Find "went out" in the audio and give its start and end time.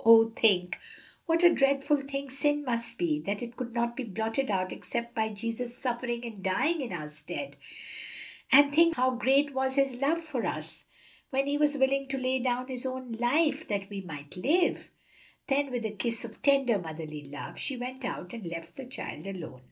17.76-18.32